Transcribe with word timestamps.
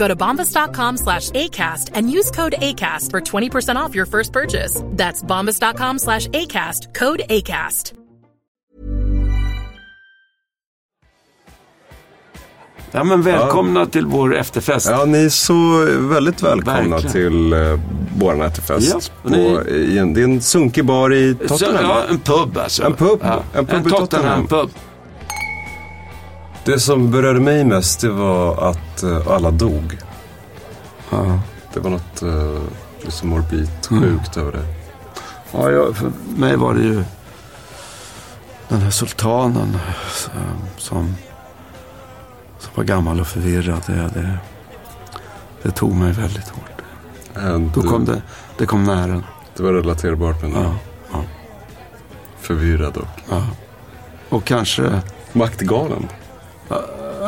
Go 0.00 0.08
to 0.08 0.16
bombas.com 0.16 0.96
slash 0.96 1.30
ACAST 1.30 1.90
and 1.94 2.10
use 2.10 2.30
code 2.30 2.54
ACAST 2.58 3.10
for 3.10 3.20
20% 3.20 3.76
off 3.76 3.94
your 3.94 4.06
first 4.06 4.32
purchase. 4.32 4.82
That's 4.96 5.22
bombas.com 5.22 5.98
slash 5.98 6.26
ACAST, 6.28 6.94
code 6.94 7.22
ACAST. 7.28 7.92
Ja, 12.92 13.04
men 13.04 13.22
välkomna 13.22 13.86
till 13.86 14.06
vår 14.06 14.36
efterfest. 14.36 14.86
Ja, 14.90 15.04
ni 15.04 15.24
är 15.24 15.28
så 15.28 15.84
väldigt 16.08 16.42
välkomna 16.42 16.96
Verkligen. 16.96 17.12
till 17.12 17.52
uh, 17.54 17.80
vår 18.18 18.44
efterfest. 18.44 19.12
Ja, 19.22 19.28
på, 19.30 19.36
ni- 19.36 19.70
i 19.70 19.98
en, 19.98 20.14
det 20.14 20.20
är 20.20 20.24
en 20.24 20.40
sunkig 20.40 20.84
bar 20.84 21.12
i 21.14 21.36
Så, 21.40 21.48
Tottenham. 21.58 21.84
ja, 21.84 21.88
va? 21.88 22.02
en 22.10 22.18
pub 22.18 22.58
alltså. 22.58 22.84
En 22.84 22.94
pub. 22.94 23.18
Ja. 23.22 23.42
En 23.54 23.66
pub 23.66 23.86
i 23.86 23.90
Tottenham. 23.90 24.46
pub. 24.46 24.70
Det 26.64 26.80
som 26.80 27.10
berörde 27.10 27.40
mig 27.40 27.64
mest 27.64 28.00
det 28.00 28.08
var 28.10 28.68
att 28.70 29.02
eh, 29.02 29.26
alla 29.26 29.50
dog. 29.50 29.98
Ja. 31.10 31.40
Det 31.74 31.80
var 31.80 31.90
något 31.90 32.22
uh, 32.22 32.60
liksom 33.02 33.28
morbid 33.28 33.70
Mm. 33.90 34.02
sjukt 34.02 34.36
över 34.36 34.52
det. 34.52 34.64
Ja, 35.52 35.70
jag, 35.70 35.96
för 35.96 36.12
mig 36.36 36.56
var 36.56 36.74
det 36.74 36.80
ju 36.80 37.04
den 38.68 38.80
här 38.80 38.90
sultanen 38.90 39.74
eh, 39.74 40.40
som, 40.76 41.14
som 42.58 42.70
var 42.74 42.84
gammal 42.84 43.20
och 43.20 43.26
förvirrad. 43.26 43.82
Det, 43.86 43.92
det, 44.14 44.38
det 45.62 45.70
tog 45.70 45.94
mig 45.94 46.12
väldigt 46.12 46.48
hårt. 46.48 46.82
Eh, 47.36 47.58
Då 47.74 47.82
kom 47.82 48.04
det, 48.04 48.22
det 48.58 48.66
kom 48.66 48.84
nära. 48.84 49.22
Det 49.56 49.62
var 49.62 49.72
relaterbart 49.72 50.42
men 50.42 50.52
Ja, 50.52 50.74
ja, 51.12 51.22
förvirrad 52.40 52.96
och 52.96 53.08
ja. 53.30 53.46
Och 54.28 54.44
kanske... 54.44 55.00
maktgalen. 55.32 56.08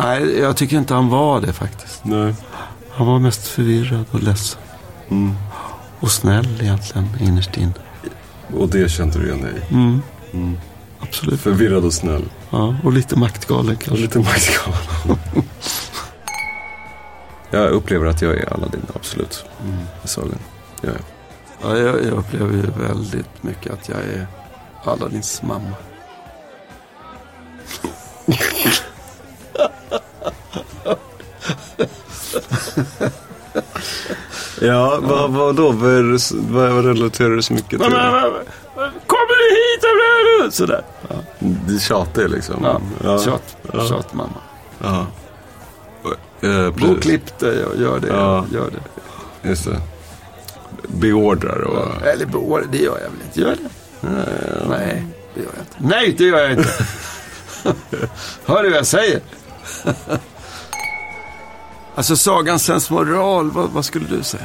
Nej, 0.00 0.38
jag 0.38 0.56
tycker 0.56 0.76
inte 0.76 0.94
han 0.94 1.08
var 1.08 1.40
det 1.40 1.52
faktiskt. 1.52 2.04
Nej. 2.04 2.34
Han 2.90 3.06
var 3.06 3.18
mest 3.18 3.48
förvirrad 3.48 4.04
och 4.10 4.22
ledsen. 4.22 4.60
Mm. 5.08 5.34
Och 6.00 6.10
snäll 6.10 6.60
egentligen, 6.62 7.08
innerst 7.20 7.56
inne. 7.56 7.72
Och 8.56 8.68
det 8.68 8.90
kände 8.90 9.18
du 9.18 9.26
igen 9.26 9.42
dig. 9.42 9.62
Mm. 9.70 10.02
Mm. 10.32 10.58
Absolut. 11.00 11.40
Förvirrad 11.40 11.84
och 11.84 11.94
snäll. 11.94 12.24
Ja, 12.50 12.76
och 12.84 12.92
lite 12.92 13.18
maktgalen 13.18 13.74
Och 13.76 13.82
kanske. 13.82 14.02
lite 14.02 14.18
maktgalen. 14.18 15.18
jag 17.50 17.70
upplever 17.70 18.06
att 18.06 18.22
jag 18.22 18.36
är 18.36 18.52
Aladdin, 18.52 18.86
absolut. 18.94 19.44
Mm. 19.64 19.78
I 20.04 20.08
sagan. 20.08 20.38
Ja, 20.82 20.88
ja. 20.88 20.98
Ja, 21.62 21.78
jag, 21.78 21.94
jag 22.04 22.12
upplever 22.12 22.52
ju 22.52 22.86
väldigt 22.86 23.42
mycket 23.42 23.72
att 23.72 23.88
jag 23.88 23.98
är 23.98 24.26
Aladdins 24.84 25.42
mamma. 25.42 25.72
Ja, 34.60 34.98
vad, 35.02 35.30
vad 35.30 35.56
då? 35.56 35.70
Vad, 35.70 36.20
vad, 36.50 36.84
relaterar 36.84 37.30
du 37.30 37.42
så 37.42 37.52
mycket 37.52 37.68
till? 37.68 37.78
Kommer 37.78 39.36
du 39.38 39.54
hit? 39.54 39.84
eller? 39.84 40.50
Sådär. 40.50 40.82
Det 41.38 41.78
tjatar 41.78 42.28
liksom. 42.28 42.80
Ja, 43.04 43.18
tjat, 43.18 43.56
Ja. 43.72 43.86
tjat 43.88 44.14
mamma. 44.14 44.40
Ja. 44.82 45.06
Eh, 46.40 46.70
Gå 46.70 46.92
och 46.92 47.02
klipp 47.02 47.38
dig 47.38 47.64
och 47.64 47.76
gör 47.80 48.00
det. 48.00 48.08
Ja. 48.08 48.44
Gör 48.52 48.70
det. 48.70 49.48
Just 49.48 49.64
det. 49.64 49.80
Beordrar 50.88 51.60
och... 51.60 52.06
Eller 52.06 52.26
beår, 52.26 52.64
det 52.72 52.78
gör 52.78 52.98
jag 52.98 53.10
väl 53.10 53.20
inte? 53.26 53.40
Gör 53.40 53.56
det? 53.56 53.68
Nej, 54.68 55.06
det 55.34 55.40
gör 55.40 55.48
jag 55.56 55.62
inte. 55.62 55.76
Nej, 55.96 56.14
det 56.18 56.24
gör 56.24 56.38
jag 56.38 56.50
inte. 56.52 56.68
Hör 58.44 58.62
du 58.62 58.68
vad 58.70 58.78
jag 58.78 58.86
säger? 58.86 59.20
Alltså 61.94 62.16
sagans 62.16 62.62
sensmoral, 62.64 63.50
vad, 63.50 63.70
vad 63.70 63.84
skulle 63.84 64.06
du 64.08 64.22
säga? 64.22 64.42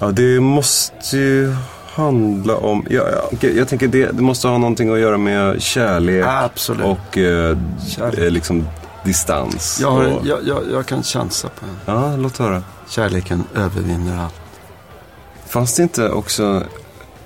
Ja, 0.00 0.10
det 0.10 0.40
måste 0.40 1.16
ju 1.16 1.54
handla 1.94 2.56
om... 2.56 2.86
Ja, 2.90 3.02
ja, 3.40 3.48
jag 3.48 3.68
tänker 3.68 3.88
det, 3.88 4.06
det 4.06 4.22
måste 4.22 4.48
ha 4.48 4.58
någonting 4.58 4.92
att 4.92 4.98
göra 4.98 5.16
med 5.18 5.62
kärlek 5.62 6.24
Absolut. 6.28 6.86
och 6.86 7.18
eh, 7.18 7.58
Kärlek. 7.88 8.18
eh, 8.18 8.30
liksom 8.30 8.68
distans. 9.04 9.78
Jag, 9.80 9.90
har, 9.90 10.04
och, 10.04 10.26
jag, 10.26 10.38
jag, 10.46 10.62
jag 10.72 10.86
kan 10.86 11.02
chansa 11.02 11.48
på 11.48 11.66
en. 11.66 11.76
Ja, 11.94 12.16
låt 12.16 12.38
höra. 12.38 12.62
Kärleken 12.88 13.44
övervinner 13.54 14.22
allt. 14.24 14.34
Fanns 15.46 15.74
det 15.76 15.82
inte 15.82 16.08
också 16.10 16.62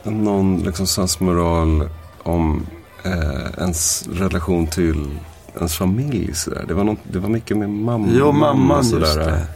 någon 0.02 0.58
liksom 0.58 0.86
sensmoral 0.86 1.88
om 2.22 2.66
eh, 3.04 3.58
ens 3.58 4.08
relation 4.12 4.66
till 4.66 5.18
ens 5.58 5.76
familj? 5.76 6.34
Sådär? 6.34 6.64
Det, 6.68 6.74
var 6.74 6.84
något, 6.84 6.98
det 7.12 7.18
var 7.18 7.28
mycket 7.28 7.56
med 7.56 7.70
mamma. 7.70 8.08
Jo, 8.12 8.32
mamman 8.32 8.78
och 8.78 8.84
just 9.00 9.12
sådär. 9.12 9.26
det. 9.30 9.46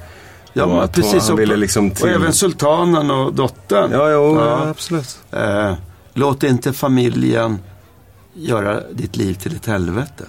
Ja, 0.52 0.64
Och 0.64 0.84
att 0.84 0.92
precis. 0.92 1.30
och- 1.30 1.38
ville 1.38 1.56
liksom 1.56 1.90
Och 1.90 1.96
till- 1.96 2.08
även 2.08 2.32
sultanen 2.32 3.10
och 3.10 3.34
dottern. 3.34 3.90
Ja, 3.92 4.10
jo, 4.10 4.36
Ja. 4.40 4.46
ja. 4.46 4.68
absolut. 4.68 5.18
Eh, 5.30 5.74
låt 6.14 6.42
inte 6.42 6.72
familjen 6.72 7.58
göra 8.34 8.80
ditt 8.90 9.16
liv 9.16 9.34
till 9.34 9.56
ett 9.56 9.66
helvete. 9.66 10.24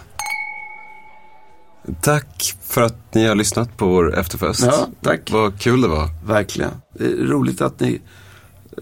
Tack 2.01 2.55
för 2.63 2.81
att 2.81 3.13
ni 3.13 3.25
har 3.27 3.35
lyssnat 3.35 3.77
på 3.77 3.85
vår 3.87 4.19
efterfest. 4.19 4.63
Ja, 4.63 4.87
tack. 5.01 5.31
Vad 5.31 5.59
kul 5.59 5.81
det 5.81 5.87
var. 5.87 6.09
Verkligen. 6.25 6.71
Det 6.93 7.05
är 7.05 7.09
roligt 7.15 7.61
att 7.61 7.79
ni 7.79 8.01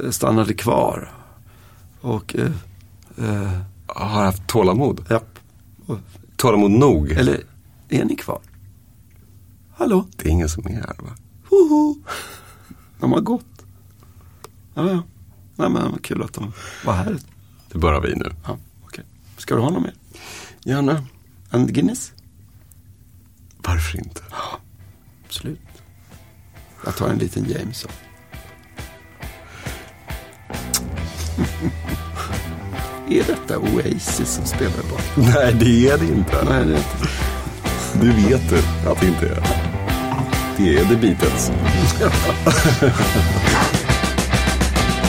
eh, 0.04 0.10
stannade 0.10 0.54
kvar. 0.54 1.12
Och, 2.02 2.36
eh, 2.36 2.46
eh, 3.30 3.50
Har 3.88 4.24
haft 4.24 4.48
tålamod. 4.48 5.06
japp. 5.10 5.40
Tålamod 6.42 6.72
nog. 6.72 7.12
eller, 7.12 7.44
är 7.90 8.06
ni 8.06 8.16
kvar? 8.16 8.42
Hallå? 9.76 10.08
Det 10.16 10.28
är 10.28 10.32
ingen 10.32 10.50
som 10.50 10.68
är 10.68 10.72
här 10.72 10.96
va? 11.00 11.16
Hoho. 11.50 11.96
De 13.00 13.12
har 13.12 13.22
gått. 13.22 13.66
Ja, 14.74 14.90
ja. 14.90 15.04
Nej, 15.56 15.70
men 15.70 15.92
vad 15.92 16.04
kul 16.04 16.24
att 16.24 16.34
de 16.34 16.54
var 16.86 16.94
här. 16.94 17.18
Det 17.68 17.76
är 17.76 17.80
bara 17.80 18.00
vi 18.00 18.16
nu. 18.16 18.32
Ja, 18.46 18.58
okej. 18.84 19.04
Ska 19.38 19.56
du 19.56 19.62
ha 19.62 19.70
något 19.70 19.84
mer? 19.84 19.94
Gärna. 20.64 21.04
En 21.52 21.68
Guinness? 21.68 22.14
Varför 23.58 23.98
inte? 23.98 24.22
Absolut. 25.26 25.60
Jag 26.86 26.96
tar 26.96 27.10
en 27.10 27.18
liten 27.18 27.46
Jameson. 27.50 27.92
Är 33.20 33.24
detta 33.24 33.60
Oasis 33.60 34.30
som 34.30 34.46
spelar 34.46 34.84
bort? 34.90 35.04
Nej, 35.16 35.54
det 35.54 35.90
är 35.90 35.98
det 35.98 36.06
inte. 36.06 36.46
Nej, 36.50 36.66
det 36.66 36.74
är 36.74 36.78
inte. 36.78 37.08
Du 38.02 38.12
vet 38.12 38.50
det, 38.50 38.90
att 38.90 39.00
det 39.02 39.08
inte 39.08 39.26
är. 39.26 39.44
Det 40.58 40.78
är 40.78 40.86
The 40.86 40.96
Beatles. 40.96 41.52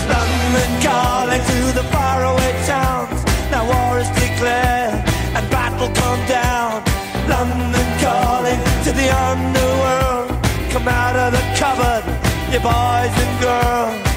London 0.08 0.82
calling 0.82 1.40
to 1.40 1.72
the 1.72 1.82
faraway 1.93 2.52
towns. 2.66 3.25
Now 3.50 3.64
war 3.66 3.99
is 4.00 4.08
declared 4.08 4.94
and 5.37 5.50
battle 5.50 5.88
come 5.94 6.20
down. 6.28 6.82
London 7.28 7.87
calling 8.00 8.58
to 8.84 8.93
the 8.93 9.08
underworld. 9.10 10.28
Come 10.72 10.88
out 10.88 11.16
of 11.16 11.32
the 11.32 11.43
cupboard, 11.56 12.04
you 12.52 12.60
boys 12.60 13.14
and 13.25 13.40
girls. 13.40 14.12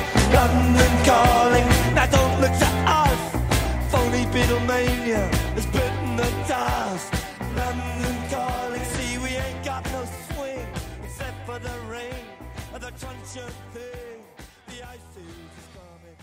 Beatlemania 4.76 5.34
has 5.54 5.66
bitten 5.68 6.16
the 6.18 6.30
dust. 6.48 7.14
London 7.56 8.30
calling, 8.30 8.84
see 8.84 9.18
we 9.20 9.30
ain't 9.30 9.64
got 9.64 9.86
no 9.92 10.04
swing 10.34 10.68
except 11.04 11.46
for 11.46 11.60
the 11.60 11.74
rain 11.90 12.26
and 12.74 12.84
the 12.84 12.92
truncheon 12.92 13.54
thing. 13.72 14.24
The 14.68 14.88
ice 14.88 15.00
is 15.16 15.68
coming. 15.76 16.18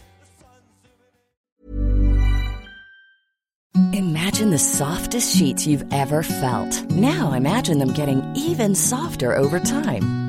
Imagine 3.94 4.50
the 4.50 4.58
softest 4.58 5.34
sheets 5.34 5.66
you've 5.66 5.90
ever 5.90 6.22
felt. 6.22 6.90
Now 6.90 7.32
imagine 7.32 7.78
them 7.78 7.94
getting 7.94 8.22
even 8.36 8.74
softer 8.74 9.34
over 9.34 9.60
time. 9.60 10.21